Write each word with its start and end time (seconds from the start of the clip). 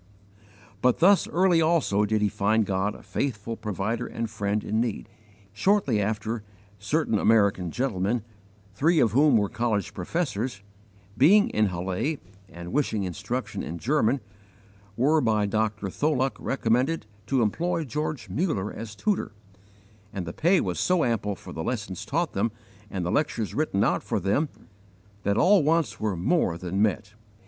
But 0.81 0.97
thus 0.97 1.27
early 1.27 1.61
also 1.61 2.05
did 2.05 2.23
he 2.23 2.27
find 2.27 2.65
God 2.65 2.95
a 2.95 3.03
faithful 3.03 3.55
Provider 3.55 4.07
and 4.07 4.27
Friend 4.27 4.63
in 4.63 4.81
need. 4.81 5.07
Shortly 5.53 6.01
after, 6.01 6.41
certain 6.79 7.19
American 7.19 7.69
gentlemen, 7.69 8.23
three 8.73 8.99
of 8.99 9.11
whom 9.11 9.37
were 9.37 9.47
college 9.47 9.93
professors,* 9.93 10.63
being 11.19 11.49
in 11.51 11.67
Halle 11.67 12.17
and 12.49 12.73
wishing 12.73 13.03
instruction 13.03 13.61
in 13.61 13.77
German, 13.77 14.21
were 14.97 15.21
by 15.21 15.45
Dr. 15.45 15.91
Tholuck 15.91 16.35
recommended 16.39 17.05
to 17.27 17.43
employ 17.43 17.83
George 17.85 18.27
Muller 18.27 18.73
as 18.73 18.95
tutor; 18.95 19.33
and 20.11 20.25
the 20.25 20.33
pay 20.33 20.59
was 20.59 20.79
so 20.79 21.03
ample 21.03 21.35
for 21.35 21.53
the 21.53 21.63
lessons 21.63 22.05
taught 22.07 22.33
them 22.33 22.51
and 22.89 23.05
the 23.05 23.11
lectures 23.11 23.53
written 23.53 23.83
out 23.83 24.01
for 24.01 24.19
them, 24.19 24.49
that 25.21 25.37
all 25.37 25.61
wants 25.61 25.99
were 25.99 26.17
more 26.17 26.57
than 26.57 26.81
met. 26.81 27.13